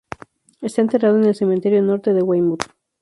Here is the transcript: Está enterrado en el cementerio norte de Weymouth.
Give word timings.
Está 0.61 0.81
enterrado 0.81 1.17
en 1.19 1.25
el 1.25 1.35
cementerio 1.35 1.79
norte 1.83 2.11
de 2.11 2.23
Weymouth. 2.23 2.63